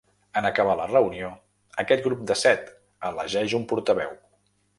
[0.39, 1.29] En acabar la reunió,
[1.83, 2.73] aquest grup de set
[3.11, 4.19] elegeix un portaveu.